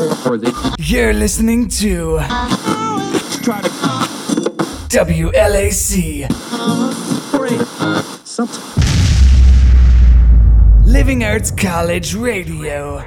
[0.00, 2.16] You're listening to
[4.88, 6.26] WLAC
[10.86, 13.04] Living Arts College Radio.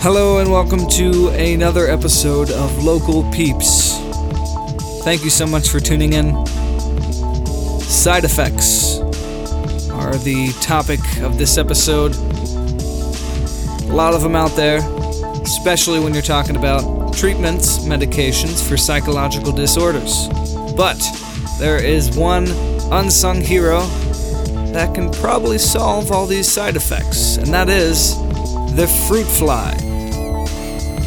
[0.00, 3.98] Hello and welcome to another episode of Local Peeps.
[5.04, 6.46] Thank you so much for tuning in.
[7.82, 9.00] Side effects
[9.90, 12.16] are the topic of this episode.
[13.88, 14.78] A lot of them out there,
[15.42, 20.28] especially when you're talking about treatments, medications for psychological disorders.
[20.76, 21.00] But
[21.58, 22.46] there is one
[22.92, 23.80] unsung hero
[24.72, 28.16] that can probably solve all these side effects, and that is
[28.74, 29.74] the fruit fly.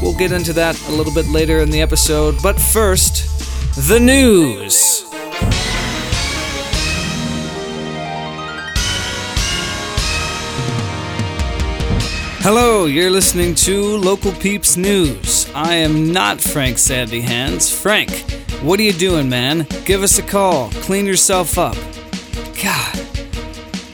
[0.01, 3.27] We'll get into that a little bit later in the episode, but first,
[3.87, 5.08] the news.
[12.41, 15.51] Hello, you're listening to Local Peeps News.
[15.53, 17.69] I am not Frank Sandy Hands.
[17.69, 18.09] Frank,
[18.61, 19.67] what are you doing, man?
[19.83, 20.69] Give us a call.
[20.75, 21.75] Clean yourself up.
[22.63, 22.97] God.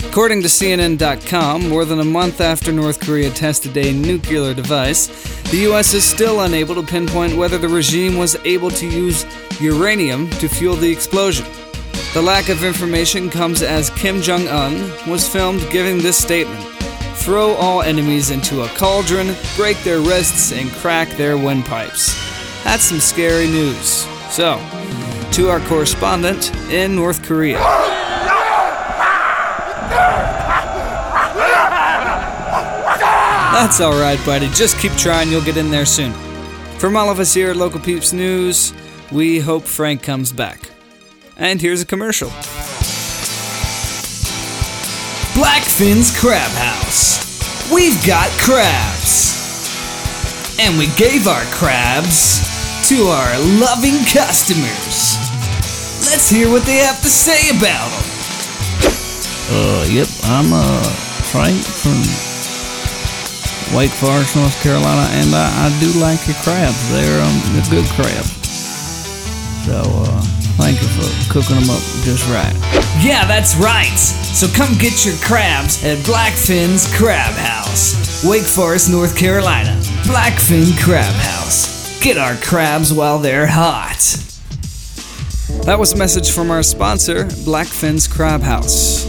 [0.07, 5.07] According to CNN.com, more than a month after North Korea tested a nuclear device,
[5.49, 5.95] the U.S.
[5.95, 9.25] is still unable to pinpoint whether the regime was able to use
[9.59, 11.47] uranium to fuel the explosion.
[12.13, 16.75] The lack of information comes as Kim Jong un was filmed giving this statement
[17.16, 22.13] throw all enemies into a cauldron, break their wrists, and crack their windpipes.
[22.63, 24.05] That's some scary news.
[24.30, 24.57] So,
[25.31, 27.59] to our correspondent in North Korea.
[33.55, 34.50] That's alright, buddy.
[34.50, 36.13] Just keep trying, you'll get in there soon.
[36.77, 38.73] From all of us here at Local Peeps News,
[39.11, 40.69] we hope Frank comes back.
[41.38, 42.31] And here's a commercial.
[45.36, 47.19] Blackfin's Crab House.
[47.69, 49.67] We've got crabs.
[50.58, 52.39] And we gave our crabs
[52.88, 55.19] to our loving customers.
[56.08, 58.07] Let's hear what they have to say about them.
[59.51, 60.84] Uh, yep, I'm uh
[61.28, 62.00] Frank from
[63.75, 66.79] Wake Forest, North Carolina, and I, I do like your crabs.
[66.95, 67.35] They're um
[67.69, 68.31] good crabs.
[69.68, 72.53] So uh, thank you for cooking them up just right.
[73.03, 73.97] Yeah, that's right.
[73.97, 79.75] So come get your crabs at Blackfin's Crab House, Wake Forest, North Carolina.
[80.05, 81.99] Blackfin Crab House.
[82.01, 83.97] Get our crabs while they're hot.
[85.65, 89.05] That was a message from our sponsor, Blackfin's Crab House.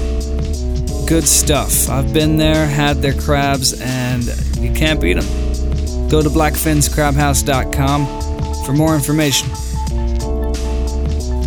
[1.06, 1.88] Good stuff.
[1.90, 4.24] I've been there, had their crabs, and
[4.58, 6.08] you can't beat them.
[6.08, 8.06] Go to blackfinscrabhouse.com
[8.64, 9.50] for more information.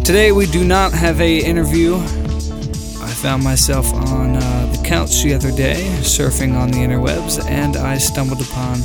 [0.10, 1.98] Today we do not have a interview.
[1.98, 7.78] I found myself on uh, the couch the other day, surfing on the interwebs, and
[7.78, 8.78] I stumbled upon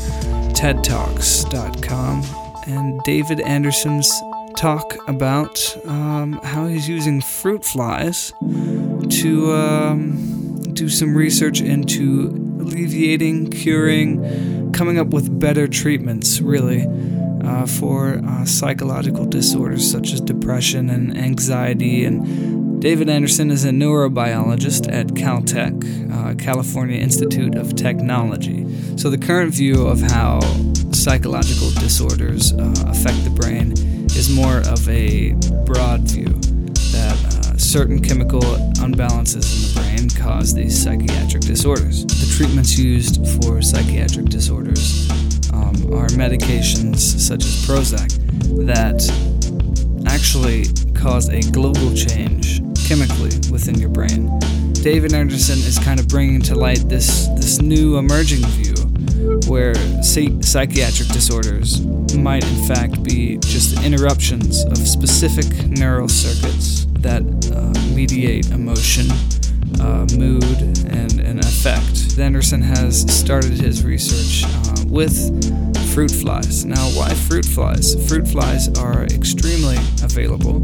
[0.52, 2.24] TEDTalks.com
[2.66, 4.12] and David Anderson's
[4.58, 12.28] talk about um, how he's using fruit flies to um, do some research into
[12.60, 16.86] alleviating, curing, coming up with better treatments, really,
[17.46, 22.04] uh, for uh, psychological disorders such as depression and anxiety.
[22.04, 25.74] And David Anderson is a neurobiologist at Caltech,
[26.12, 28.66] uh, California Institute of Technology.
[28.96, 30.40] So, the current view of how
[30.92, 33.72] psychological disorders uh, affect the brain
[34.16, 35.32] is more of a
[35.64, 36.28] broad view
[36.92, 38.42] that uh, certain chemical
[38.84, 42.04] unbalances in the brain cause these psychiatric disorders.
[42.04, 44.83] The treatments used for psychiatric disorders
[45.92, 48.10] are medications such as Prozac
[48.66, 49.00] that
[50.06, 50.64] actually
[50.94, 54.38] cause a global change chemically within your brain.
[54.72, 58.74] David Anderson is kind of bringing to light this this new emerging view
[59.48, 61.84] where psychiatric disorders
[62.16, 67.22] might in fact be just interruptions of specific neural circuits that
[67.52, 69.10] uh, mediate emotion,
[69.80, 70.44] uh, mood,
[70.92, 72.18] and, and affect.
[72.18, 75.30] Anderson has started his research uh, with
[75.94, 76.64] fruit flies.
[76.64, 77.94] Now, why fruit flies?
[78.08, 80.58] Fruit flies are extremely available,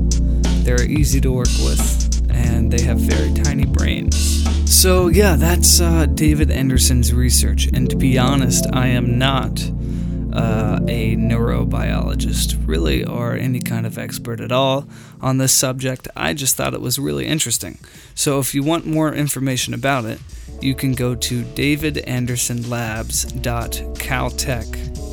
[0.64, 4.42] they're easy to work with, and they have very tiny brains.
[4.68, 7.68] So, yeah, that's uh, David Anderson's research.
[7.72, 9.60] And to be honest, I am not
[10.32, 14.88] uh, a neurobiologist, really, or any kind of expert at all
[15.20, 16.08] on this subject.
[16.16, 17.78] I just thought it was really interesting.
[18.16, 20.18] So, if you want more information about it,
[20.60, 21.44] you can go to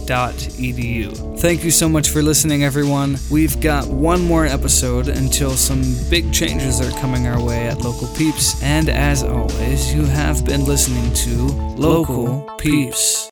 [0.07, 1.39] davidandersonlabs.caltech.edu.
[1.39, 3.17] Thank you so much for listening, everyone.
[3.29, 8.07] We've got one more episode until some big changes are coming our way at Local
[8.15, 8.61] Peeps.
[8.63, 11.35] And as always, you have been listening to
[11.75, 13.25] Local Peeps.